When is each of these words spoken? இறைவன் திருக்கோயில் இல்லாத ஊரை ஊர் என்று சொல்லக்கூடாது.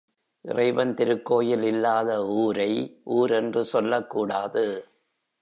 இறைவன் 0.45 0.93
திருக்கோயில் 0.93 1.63
இல்லாத 1.63 2.25
ஊரை 2.25 3.01
ஊர் 3.03 3.31
என்று 3.31 3.63
சொல்லக்கூடாது. 3.63 4.65